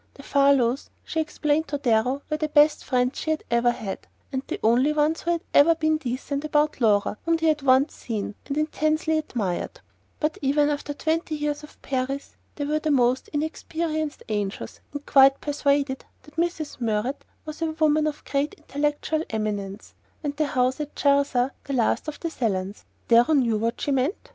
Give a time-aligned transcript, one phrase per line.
[0.15, 4.41] The Farlows, she explained to Darrow, were the best friends she had ever had (and
[4.47, 8.05] the only ones who had ever "been decent" about Laura, whom they had seen once,
[8.09, 9.79] and intensely admired);
[10.19, 15.05] but even after twenty years of Paris they were the most incorrigibly inexperienced angels, and
[15.05, 16.79] quite persuaded that Mrs.
[16.81, 19.93] Murrett was a woman of great intellectual eminence,
[20.23, 24.29] and the house at Chelsea "the last of the salons" Darrow knew what she meant?